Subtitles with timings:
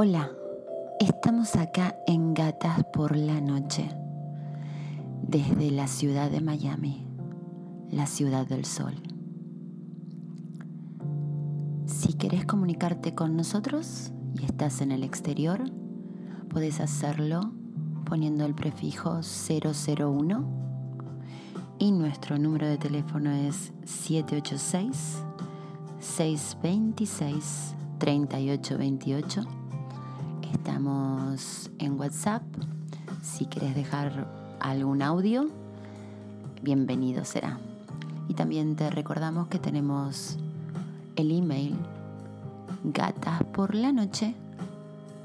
[0.00, 0.30] Hola,
[1.00, 3.90] estamos acá en Gatas por la Noche,
[5.22, 7.04] desde la ciudad de Miami,
[7.90, 8.94] la ciudad del sol.
[11.86, 15.64] Si querés comunicarte con nosotros y estás en el exterior,
[16.48, 17.40] puedes hacerlo
[18.04, 20.48] poniendo el prefijo 001
[21.80, 25.24] y nuestro número de teléfono es 786
[25.98, 29.67] 626 3828
[30.52, 32.42] Estamos en WhatsApp.
[33.22, 34.26] Si quieres dejar
[34.60, 35.48] algún audio,
[36.62, 37.58] bienvenido será.
[38.28, 40.38] Y también te recordamos que tenemos
[41.16, 41.76] el email
[42.84, 44.34] gatasporlanoche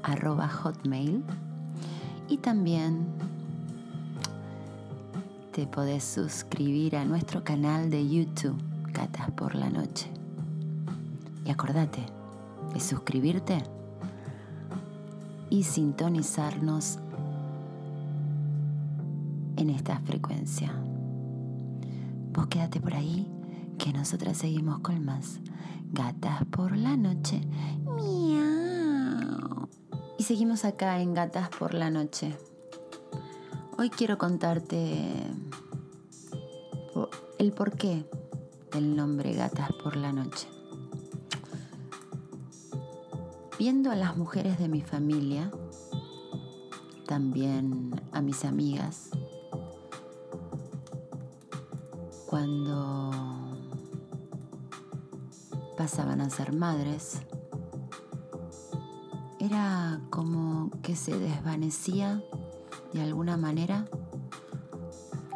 [0.02, 1.22] arroba hotmail
[2.28, 3.06] y también
[5.52, 8.56] te podés suscribir a nuestro canal de YouTube
[8.92, 10.10] Gatas por la Noche.
[11.46, 12.04] Y acordate
[12.72, 13.62] de suscribirte
[15.54, 16.98] y sintonizarnos
[19.56, 20.74] en esta frecuencia.
[22.32, 23.30] Vos quédate por ahí
[23.78, 25.38] que nosotras seguimos con más
[25.92, 27.40] gatas por la noche.
[27.84, 29.68] Miau.
[30.18, 32.36] Y seguimos acá en Gatas por la noche.
[33.78, 35.08] Hoy quiero contarte
[37.38, 38.04] el porqué
[38.72, 40.53] del nombre Gatas por la noche.
[43.64, 45.50] Viendo a las mujeres de mi familia,
[47.06, 49.08] también a mis amigas,
[52.26, 53.10] cuando
[55.78, 57.22] pasaban a ser madres,
[59.40, 62.22] era como que se desvanecía
[62.92, 63.86] de alguna manera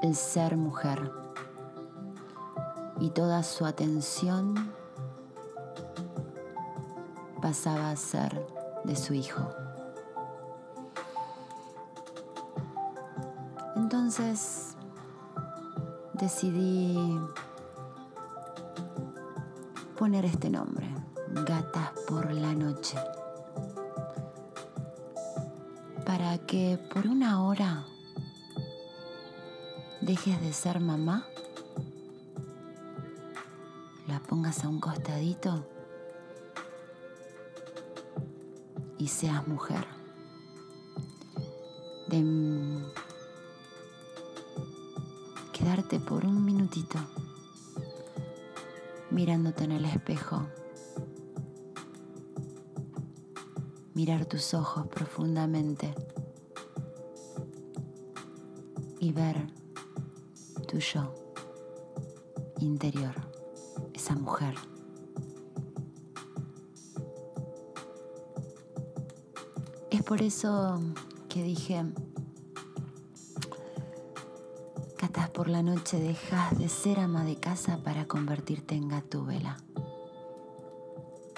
[0.02, 1.12] el ser mujer
[3.00, 4.77] y toda su atención
[7.48, 8.46] pasaba a ser
[8.84, 9.40] de su hijo.
[13.74, 14.76] Entonces
[16.12, 16.94] decidí
[19.98, 20.94] poner este nombre,
[21.46, 22.98] Gatas por la Noche,
[26.04, 27.86] para que por una hora
[30.02, 31.24] dejes de ser mamá,
[34.06, 35.77] la pongas a un costadito
[38.98, 39.86] y seas mujer.
[42.08, 42.24] De
[45.52, 46.98] quedarte por un minutito
[49.10, 50.46] mirándote en el espejo.
[53.94, 55.94] Mirar tus ojos profundamente
[59.00, 59.52] y ver
[60.68, 61.14] tu yo
[62.60, 63.14] interior,
[63.92, 64.54] esa mujer.
[70.08, 70.80] Por eso
[71.28, 71.84] que dije,
[74.96, 79.56] Catas por la noche dejas de ser ama de casa para convertirte en gatúbela.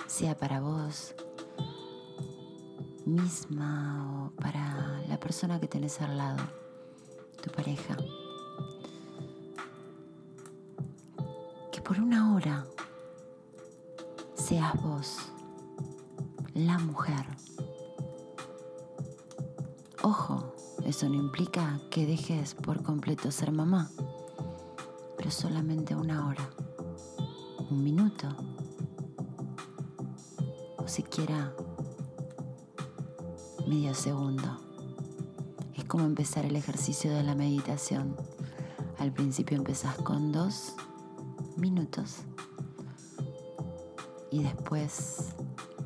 [0.06, 1.14] Sea para vos
[3.04, 6.42] misma o para la persona que tenés al lado,
[7.42, 7.96] tu pareja.
[11.70, 12.64] Que por una hora
[14.34, 15.18] seas vos
[16.54, 17.26] la mujer
[20.02, 20.54] Ojo,
[20.86, 23.90] eso no implica que dejes por completo ser mamá,
[25.18, 26.48] pero solamente una hora,
[27.70, 28.26] un minuto,
[30.78, 31.52] o siquiera
[33.66, 34.58] medio segundo.
[35.76, 38.16] Es como empezar el ejercicio de la meditación.
[38.98, 40.76] Al principio empezás con dos
[41.58, 42.20] minutos
[44.30, 45.34] y después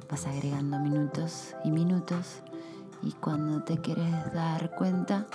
[0.08, 2.44] vas agregando minutos y minutos
[3.04, 5.26] y cuando te quieres dar cuenta,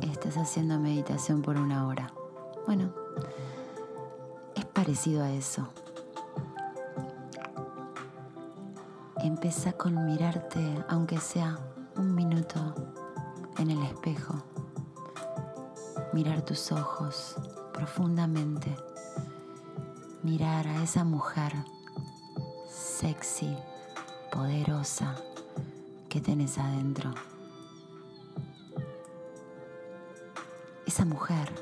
[0.00, 2.12] estás haciendo meditación por una hora.
[2.66, 2.94] Bueno,
[4.54, 5.68] es parecido a eso.
[9.18, 11.58] Empieza con mirarte, aunque sea
[11.96, 12.74] un minuto,
[13.58, 14.42] en el espejo.
[16.14, 17.36] Mirar tus ojos
[17.74, 18.74] profundamente.
[20.22, 21.52] Mirar a esa mujer
[22.70, 23.56] sexy,
[24.32, 25.14] poderosa,
[26.08, 27.12] que tenés adentro.
[30.86, 31.52] Esa mujer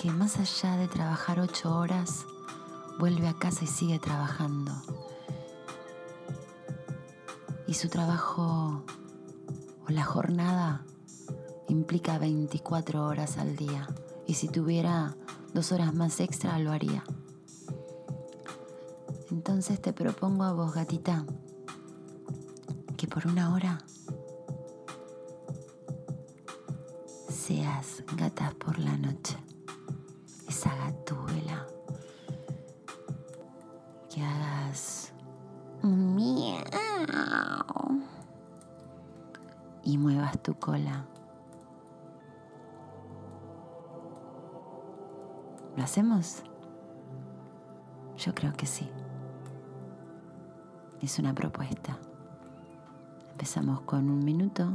[0.00, 2.24] que más allá de trabajar ocho horas,
[2.98, 4.72] vuelve a casa y sigue trabajando.
[7.66, 8.84] Y su trabajo
[9.86, 10.84] o la jornada
[11.68, 13.88] implica 24 horas al día.
[14.26, 15.16] Y si tuviera
[15.52, 17.04] dos horas más extra, lo haría
[19.30, 21.24] Entonces te propongo a vos, gatita,
[22.96, 23.78] que por una hora
[27.28, 29.36] seas gatas por la noche.
[30.48, 31.66] Esa gatúbela.
[34.12, 35.12] Que hagas
[35.82, 36.64] un miau
[39.84, 41.06] y muevas tu cola.
[45.76, 46.42] ¿Lo hacemos?
[48.16, 48.90] Yo creo que sí.
[51.02, 51.96] Es una propuesta.
[53.32, 54.70] Empezamos con un minuto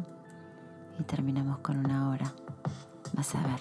[1.00, 2.34] y terminamos con una hora.
[3.14, 3.60] Vas a ver.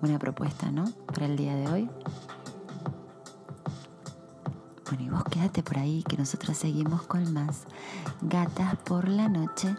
[0.00, 0.84] Buena propuesta, ¿no?
[1.06, 1.90] Para el día de hoy.
[4.88, 7.64] Bueno, y vos quédate por ahí que nosotros seguimos con más
[8.22, 9.74] gatas por la noche.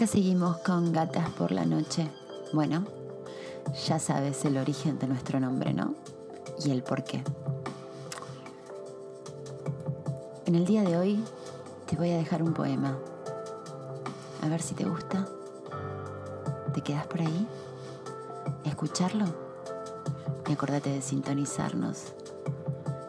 [0.00, 2.10] Acá seguimos con gatas por la noche.
[2.54, 2.86] Bueno,
[3.86, 5.94] ya sabes el origen de nuestro nombre, ¿no?
[6.64, 7.22] Y el por qué.
[10.46, 11.22] En el día de hoy
[11.86, 12.96] te voy a dejar un poema.
[14.40, 15.28] A ver si te gusta.
[16.72, 17.46] ¿Te quedas por ahí?
[18.64, 19.26] ¿Escucharlo?
[20.48, 22.14] Y acordate de sintonizarnos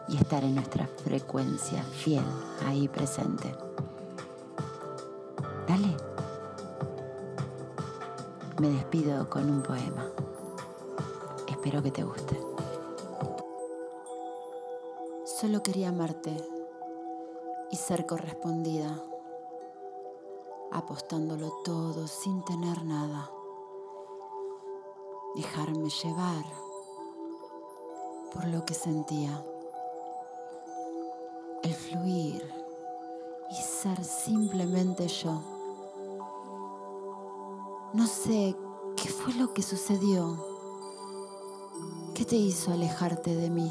[0.08, 2.24] y estar en nuestra frecuencia fiel
[2.66, 3.56] ahí presente.
[5.66, 6.11] Dale.
[8.62, 10.08] Me despido con un poema.
[11.48, 12.40] Espero que te guste.
[15.24, 16.36] Solo quería amarte
[17.72, 19.02] y ser correspondida,
[20.70, 23.32] apostándolo todo sin tener nada.
[25.34, 26.44] Dejarme llevar
[28.32, 29.44] por lo que sentía.
[31.64, 32.48] El fluir
[33.50, 35.51] y ser simplemente yo.
[37.94, 38.56] No sé
[38.96, 40.42] qué fue lo que sucedió.
[42.14, 43.70] ¿Qué te hizo alejarte de mí?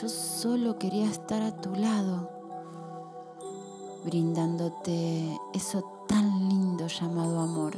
[0.00, 2.30] Yo solo quería estar a tu lado,
[4.04, 7.74] brindándote eso tan lindo llamado amor.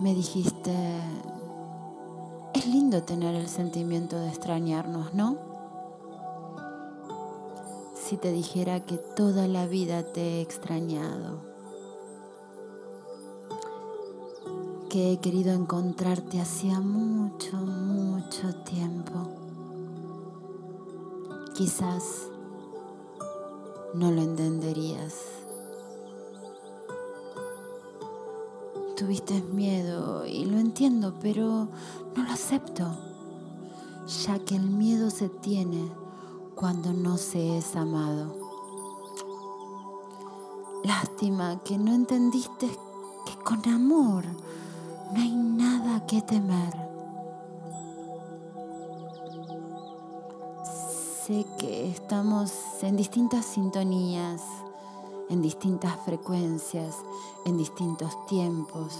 [0.00, 0.74] Me dijiste,
[2.52, 5.45] es lindo tener el sentimiento de extrañarnos, ¿no?
[8.08, 11.40] Si te dijera que toda la vida te he extrañado,
[14.88, 19.28] que he querido encontrarte hacía mucho, mucho tiempo,
[21.56, 22.28] quizás
[23.92, 25.14] no lo entenderías.
[28.96, 31.66] Tuviste miedo y lo entiendo, pero
[32.14, 32.86] no lo acepto,
[34.24, 35.90] ya que el miedo se tiene
[36.56, 38.34] cuando no se es amado.
[40.82, 42.66] Lástima que no entendiste
[43.24, 44.24] que con amor
[45.12, 46.74] no hay nada que temer.
[51.24, 54.42] Sé que estamos en distintas sintonías
[55.28, 56.96] en distintas frecuencias,
[57.44, 58.96] en distintos tiempos.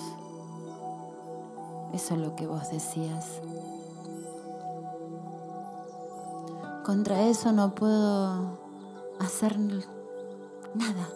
[1.93, 3.41] Eso es lo que vos decías.
[6.87, 8.61] Contra eso no puedo
[9.19, 11.09] hacer nada.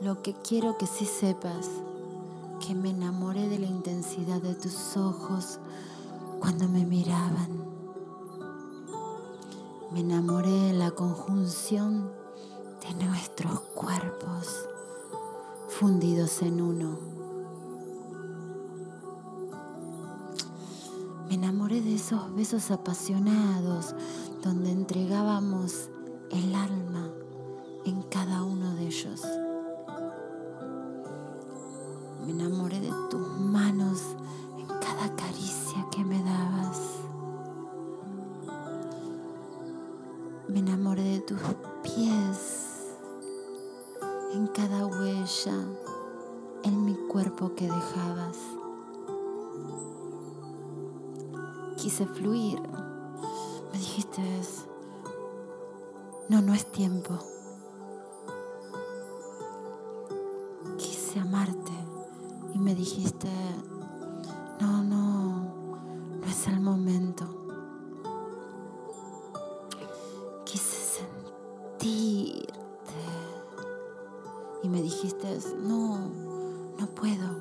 [0.00, 1.68] Lo que quiero que sí sepas,
[2.66, 5.60] que me enamoré de la intensidad de tus ojos
[6.40, 7.64] cuando me miraban.
[9.92, 12.10] Me enamoré de la conjunción
[12.80, 14.66] de nuestros cuerpos
[15.68, 17.15] fundidos en uno.
[21.36, 23.94] Me enamoré de esos besos apasionados
[24.42, 25.90] donde entregábamos
[26.30, 27.10] el alma
[27.84, 29.20] en cada uno de ellos.
[32.24, 32.75] Me enamoré
[51.96, 52.60] Quise fluir.
[53.72, 54.20] Me dijiste,
[56.28, 57.18] no, no es tiempo.
[60.76, 61.72] Quise amarte
[62.52, 63.30] y me dijiste,
[64.60, 65.54] no, no,
[66.20, 67.24] no es el momento.
[70.44, 71.00] Quise
[71.78, 72.52] sentirte
[74.62, 76.10] y me dijiste, no,
[76.78, 77.38] no puedo.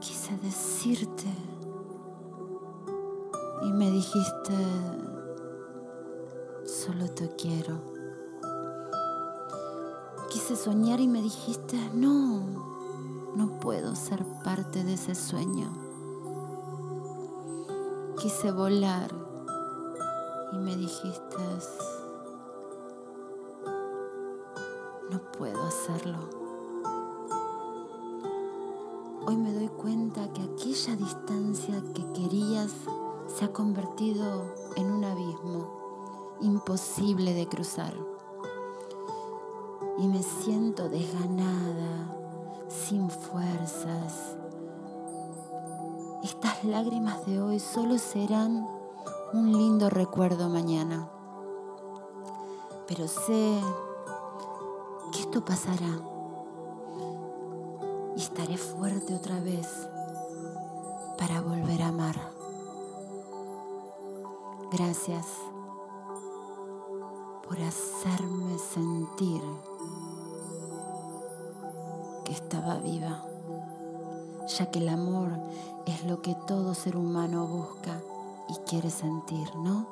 [0.00, 1.55] Quise decirte
[4.06, 4.54] dijiste,
[6.64, 7.80] solo te quiero.
[10.30, 15.72] Quise soñar y me dijiste, no, no puedo ser parte de ese sueño.
[18.20, 19.10] Quise volar
[20.52, 21.42] y me dijiste,
[25.10, 26.18] no puedo hacerlo.
[29.26, 32.72] Hoy me doy cuenta que aquella distancia que querías
[33.26, 37.94] se ha convertido en un abismo imposible de cruzar.
[39.98, 42.14] Y me siento desganada,
[42.68, 44.36] sin fuerzas.
[46.22, 48.66] Estas lágrimas de hoy solo serán
[49.32, 51.08] un lindo recuerdo mañana.
[52.86, 53.60] Pero sé
[55.12, 56.00] que esto pasará
[58.16, 59.68] y estaré fuerte otra vez
[61.18, 62.35] para volver a amar.
[64.72, 65.26] Gracias
[67.46, 69.40] por hacerme sentir
[72.24, 73.22] que estaba viva,
[74.58, 75.30] ya que el amor
[75.86, 78.02] es lo que todo ser humano busca
[78.48, 79.86] y quiere sentir, ¿no?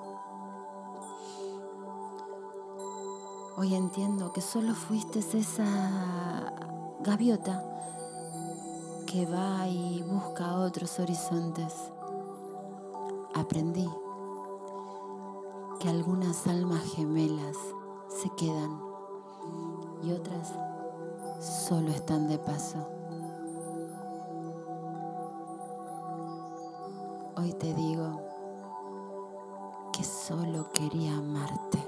[3.56, 6.52] Hoy entiendo que solo fuiste esa
[6.98, 7.62] gaviota
[9.06, 11.92] que va y busca otros horizontes.
[13.34, 13.88] Aprendí
[15.84, 17.58] que algunas almas gemelas
[18.08, 18.80] se quedan
[20.02, 20.54] y otras
[21.40, 22.88] solo están de paso.
[27.36, 28.18] Hoy te digo
[29.92, 31.86] que solo quería amarte.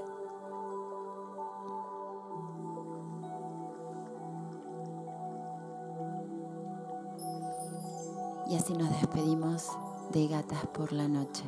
[8.47, 9.71] Y así nos despedimos
[10.11, 11.43] de gatas por la noche.